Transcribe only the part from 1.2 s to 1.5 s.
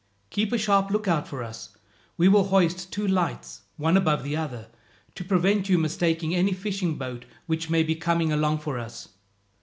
for